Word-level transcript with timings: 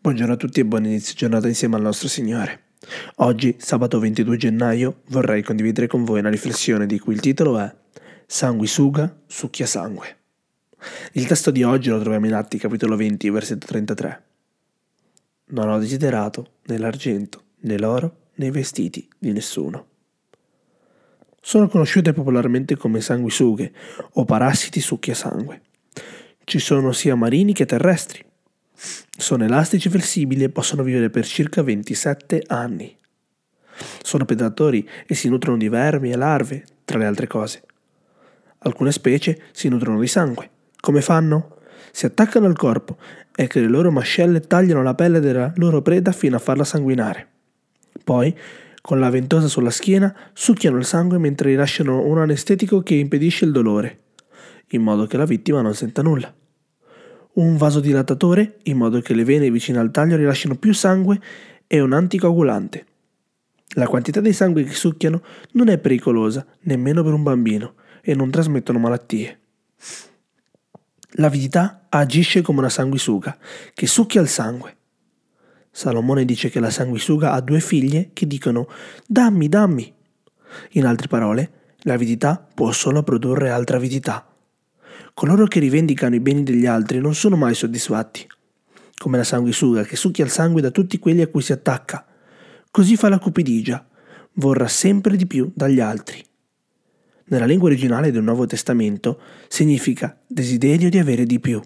Buongiorno 0.00 0.32
a 0.32 0.36
tutti 0.36 0.58
e 0.58 0.64
buon 0.64 0.84
inizio 0.84 1.14
giornata 1.14 1.46
insieme 1.46 1.76
al 1.76 1.82
nostro 1.82 2.08
Signore. 2.08 2.70
Oggi, 3.16 3.54
sabato 3.58 4.00
22 4.00 4.36
gennaio, 4.36 5.02
vorrei 5.08 5.42
condividere 5.42 5.86
con 5.86 6.04
voi 6.04 6.18
una 6.18 6.30
riflessione 6.30 6.86
di 6.86 6.98
cui 6.98 7.14
il 7.14 7.20
titolo 7.20 7.58
è 7.58 7.72
Sanguisuga, 8.26 9.20
succhia 9.26 9.66
sangue. 9.66 10.16
Il 11.12 11.26
testo 11.26 11.50
di 11.52 11.62
oggi 11.62 11.90
lo 11.90 12.00
troviamo 12.00 12.26
in 12.26 12.34
Atti 12.34 12.58
capitolo 12.58 12.96
20, 12.96 13.30
versetto 13.30 13.66
33. 13.66 14.22
Non 15.50 15.68
ho 15.68 15.78
desiderato 15.78 16.54
né 16.66 16.78
l'argento, 16.78 17.42
né 17.60 17.78
l'oro, 17.78 18.30
né 18.34 18.46
i 18.46 18.50
vestiti 18.50 19.08
di 19.18 19.30
nessuno. 19.30 19.86
Sono 21.40 21.68
conosciute 21.68 22.12
popolarmente 22.12 22.76
come 22.76 23.00
sanguisughe 23.00 23.72
o 24.14 24.24
parassiti 24.24 24.80
succhia 24.80 25.14
sangue. 25.14 25.62
Ci 26.42 26.58
sono 26.58 26.92
sia 26.92 27.14
marini 27.14 27.52
che 27.52 27.66
terrestri 27.66 28.30
sono 29.16 29.44
elastici 29.44 29.88
e 29.88 29.90
flessibili 29.90 30.42
e 30.42 30.48
possono 30.48 30.82
vivere 30.82 31.10
per 31.10 31.24
circa 31.24 31.62
27 31.62 32.42
anni. 32.48 32.96
Sono 34.02 34.24
predatori 34.24 34.88
e 35.06 35.14
si 35.14 35.28
nutrono 35.28 35.56
di 35.56 35.68
vermi 35.68 36.10
e 36.10 36.16
larve, 36.16 36.64
tra 36.84 36.98
le 36.98 37.06
altre 37.06 37.26
cose. 37.26 37.62
Alcune 38.58 38.92
specie 38.92 39.42
si 39.52 39.68
nutrono 39.68 40.00
di 40.00 40.06
sangue. 40.06 40.50
Come 40.80 41.00
fanno? 41.00 41.58
Si 41.92 42.06
attaccano 42.06 42.46
al 42.46 42.56
corpo 42.56 42.96
e 43.34 43.46
che 43.46 43.60
le 43.60 43.68
loro 43.68 43.90
mascelle 43.90 44.40
tagliano 44.40 44.82
la 44.82 44.94
pelle 44.94 45.20
della 45.20 45.52
loro 45.56 45.82
preda 45.82 46.12
fino 46.12 46.36
a 46.36 46.40
farla 46.40 46.64
sanguinare. 46.64 47.28
Poi, 48.02 48.36
con 48.80 48.98
la 48.98 49.10
ventosa 49.10 49.46
sulla 49.46 49.70
schiena, 49.70 50.14
succhiano 50.32 50.78
il 50.78 50.84
sangue 50.84 51.18
mentre 51.18 51.50
rilasciano 51.50 52.04
un 52.04 52.18
anestetico 52.18 52.82
che 52.82 52.94
impedisce 52.94 53.44
il 53.44 53.52
dolore, 53.52 54.00
in 54.68 54.82
modo 54.82 55.06
che 55.06 55.16
la 55.16 55.26
vittima 55.26 55.60
non 55.60 55.74
senta 55.74 56.02
nulla 56.02 56.32
un 57.34 57.56
vasodilatatore 57.56 58.58
in 58.64 58.76
modo 58.76 59.00
che 59.00 59.14
le 59.14 59.24
vene 59.24 59.50
vicine 59.50 59.78
al 59.78 59.90
taglio 59.90 60.16
rilasciano 60.16 60.56
più 60.56 60.74
sangue 60.74 61.20
e 61.66 61.80
un 61.80 61.92
anticoagulante. 61.92 62.86
La 63.74 63.86
quantità 63.86 64.20
di 64.20 64.32
sangue 64.32 64.64
che 64.64 64.74
succhiano 64.74 65.22
non 65.52 65.68
è 65.68 65.78
pericolosa 65.78 66.44
nemmeno 66.62 67.02
per 67.02 67.14
un 67.14 67.22
bambino 67.22 67.74
e 68.02 68.14
non 68.14 68.30
trasmettono 68.30 68.78
malattie. 68.78 69.38
L'avidità 71.16 71.86
agisce 71.88 72.42
come 72.42 72.58
una 72.58 72.68
sanguisuga 72.68 73.36
che 73.72 73.86
succhia 73.86 74.20
il 74.20 74.28
sangue. 74.28 74.76
Salomone 75.70 76.26
dice 76.26 76.50
che 76.50 76.60
la 76.60 76.68
sanguisuga 76.68 77.32
ha 77.32 77.40
due 77.40 77.60
figlie 77.60 78.10
che 78.12 78.26
dicono 78.26 78.68
dammi, 79.06 79.48
dammi. 79.48 79.94
In 80.72 80.84
altre 80.84 81.08
parole, 81.08 81.76
l'avidità 81.84 82.46
può 82.54 82.72
solo 82.72 83.02
produrre 83.02 83.48
altra 83.48 83.78
avidità 83.78 84.31
Coloro 85.14 85.46
che 85.46 85.60
rivendicano 85.60 86.14
i 86.14 86.20
beni 86.20 86.42
degli 86.42 86.66
altri 86.66 86.98
non 86.98 87.14
sono 87.14 87.36
mai 87.36 87.54
soddisfatti, 87.54 88.26
come 88.96 89.18
la 89.18 89.24
sanguisuga 89.24 89.84
che 89.84 89.96
succhia 89.96 90.24
il 90.24 90.30
sangue 90.30 90.60
da 90.60 90.70
tutti 90.70 90.98
quelli 90.98 91.20
a 91.20 91.28
cui 91.28 91.42
si 91.42 91.52
attacca. 91.52 92.06
Così 92.70 92.96
fa 92.96 93.08
la 93.10 93.18
cupidigia, 93.18 93.86
vorrà 94.34 94.66
sempre 94.68 95.16
di 95.16 95.26
più 95.26 95.52
dagli 95.54 95.80
altri. 95.80 96.24
Nella 97.26 97.44
lingua 97.44 97.68
originale 97.68 98.10
del 98.10 98.22
Nuovo 98.22 98.46
Testamento 98.46 99.20
significa 99.48 100.18
desiderio 100.26 100.88
di 100.88 100.98
avere 100.98 101.24
di 101.24 101.38
più, 101.40 101.60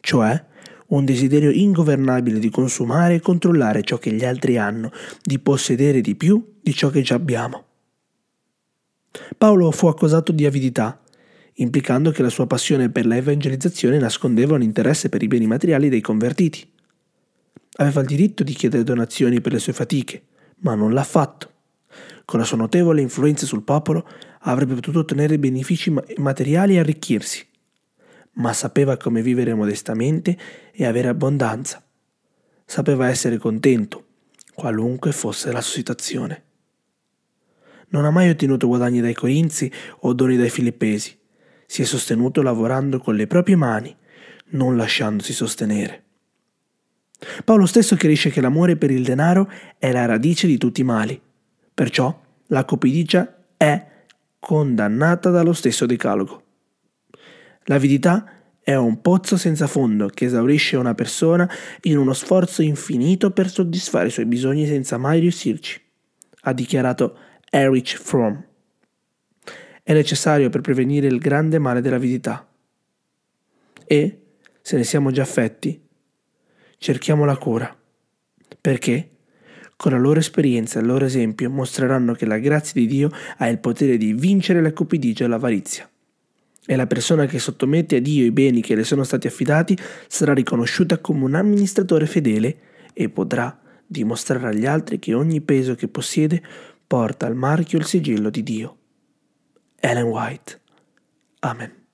cioè 0.00 0.44
un 0.88 1.04
desiderio 1.04 1.50
ingovernabile 1.50 2.38
di 2.38 2.50
consumare 2.50 3.14
e 3.14 3.20
controllare 3.20 3.82
ciò 3.82 3.98
che 3.98 4.12
gli 4.12 4.24
altri 4.24 4.56
hanno, 4.56 4.92
di 5.22 5.38
possedere 5.40 6.00
di 6.00 6.14
più 6.14 6.54
di 6.62 6.72
ciò 6.72 6.90
che 6.90 7.02
già 7.02 7.16
abbiamo. 7.16 7.64
Paolo 9.36 9.70
fu 9.70 9.86
accusato 9.88 10.30
di 10.32 10.46
avidità 10.46 11.00
implicando 11.58 12.10
che 12.10 12.22
la 12.22 12.28
sua 12.28 12.46
passione 12.46 12.90
per 12.90 13.06
la 13.06 13.16
evangelizzazione 13.16 13.98
nascondeva 13.98 14.54
un 14.54 14.62
interesse 14.62 15.08
per 15.08 15.22
i 15.22 15.28
beni 15.28 15.46
materiali 15.46 15.88
dei 15.88 16.00
convertiti. 16.00 16.68
Aveva 17.78 18.00
il 18.00 18.06
diritto 18.06 18.42
di 18.42 18.52
chiedere 18.52 18.84
donazioni 18.84 19.40
per 19.40 19.52
le 19.52 19.58
sue 19.58 19.72
fatiche, 19.72 20.22
ma 20.58 20.74
non 20.74 20.92
l'ha 20.92 21.04
fatto. 21.04 21.52
Con 22.24 22.40
la 22.40 22.44
sua 22.44 22.56
notevole 22.56 23.00
influenza 23.00 23.46
sul 23.46 23.62
popolo 23.62 24.06
avrebbe 24.40 24.74
potuto 24.74 25.00
ottenere 25.00 25.38
benefici 25.38 25.94
materiali 26.16 26.74
e 26.74 26.78
arricchirsi, 26.80 27.46
ma 28.32 28.52
sapeva 28.52 28.96
come 28.96 29.22
vivere 29.22 29.54
modestamente 29.54 30.36
e 30.72 30.84
avere 30.84 31.08
abbondanza. 31.08 31.82
Sapeva 32.64 33.08
essere 33.08 33.38
contento, 33.38 34.04
qualunque 34.54 35.12
fosse 35.12 35.52
la 35.52 35.60
sua 35.60 35.76
situazione. 35.76 36.42
Non 37.88 38.04
ha 38.04 38.10
mai 38.10 38.28
ottenuto 38.28 38.66
guadagni 38.66 39.00
dai 39.00 39.14
Corinzi 39.14 39.70
o 40.00 40.12
doni 40.12 40.36
dai 40.36 40.50
Filippesi, 40.50 41.15
si 41.66 41.82
è 41.82 41.84
sostenuto 41.84 42.42
lavorando 42.42 42.98
con 42.98 43.14
le 43.14 43.26
proprie 43.26 43.56
mani, 43.56 43.94
non 44.50 44.76
lasciandosi 44.76 45.32
sostenere. 45.32 46.02
Paolo 47.44 47.66
stesso 47.66 47.96
chiarisce 47.96 48.30
che 48.30 48.40
l'amore 48.40 48.76
per 48.76 48.90
il 48.90 49.02
denaro 49.02 49.50
è 49.78 49.90
la 49.90 50.04
radice 50.04 50.46
di 50.46 50.58
tutti 50.58 50.82
i 50.82 50.84
mali, 50.84 51.20
perciò 51.72 52.18
la 52.48 52.64
copidigia 52.64 53.36
è 53.56 53.86
condannata 54.38 55.30
dallo 55.30 55.52
stesso 55.52 55.86
decalogo. 55.86 56.42
L'avidità 57.64 58.30
è 58.60 58.74
un 58.74 59.00
pozzo 59.00 59.36
senza 59.36 59.66
fondo 59.66 60.08
che 60.08 60.26
esaurisce 60.26 60.76
una 60.76 60.94
persona 60.94 61.48
in 61.82 61.98
uno 61.98 62.12
sforzo 62.12 62.62
infinito 62.62 63.30
per 63.30 63.48
soddisfare 63.48 64.08
i 64.08 64.10
suoi 64.10 64.26
bisogni 64.26 64.66
senza 64.66 64.98
mai 64.98 65.20
riuscirci, 65.20 65.80
ha 66.42 66.52
dichiarato 66.52 67.16
Erich 67.50 67.96
Fromm 67.96 68.36
è 69.88 69.92
necessario 69.92 70.50
per 70.50 70.62
prevenire 70.62 71.06
il 71.06 71.20
grande 71.20 71.60
male 71.60 71.80
dell'avidità. 71.80 72.44
E, 73.84 74.20
se 74.60 74.76
ne 74.76 74.82
siamo 74.82 75.12
già 75.12 75.22
affetti, 75.22 75.80
cerchiamo 76.76 77.24
la 77.24 77.36
cura, 77.36 77.72
perché 78.60 79.10
con 79.76 79.92
la 79.92 79.98
loro 79.98 80.18
esperienza 80.18 80.80
e 80.80 80.82
il 80.82 80.88
loro 80.88 81.04
esempio 81.04 81.48
mostreranno 81.50 82.14
che 82.14 82.26
la 82.26 82.38
grazia 82.38 82.80
di 82.80 82.88
Dio 82.88 83.10
ha 83.36 83.46
il 83.46 83.60
potere 83.60 83.96
di 83.96 84.12
vincere 84.12 84.60
la 84.60 84.72
cupidigia 84.72 85.24
e 85.24 85.28
l'avarizia. 85.28 85.88
E 86.66 86.74
la 86.74 86.88
persona 86.88 87.26
che 87.26 87.38
sottomette 87.38 87.94
a 87.94 88.00
Dio 88.00 88.24
i 88.24 88.32
beni 88.32 88.62
che 88.62 88.74
le 88.74 88.82
sono 88.82 89.04
stati 89.04 89.28
affidati 89.28 89.78
sarà 90.08 90.34
riconosciuta 90.34 90.98
come 90.98 91.22
un 91.22 91.36
amministratore 91.36 92.06
fedele 92.06 92.56
e 92.92 93.08
potrà 93.08 93.56
dimostrare 93.86 94.48
agli 94.48 94.66
altri 94.66 94.98
che 94.98 95.14
ogni 95.14 95.40
peso 95.42 95.76
che 95.76 95.86
possiede 95.86 96.42
porta 96.84 97.26
al 97.26 97.36
marchio 97.36 97.78
il 97.78 97.84
sigillo 97.84 98.30
di 98.30 98.42
Dio. 98.42 98.78
Ellen 99.82 100.10
White. 100.10 100.56
Amen. 101.42 101.85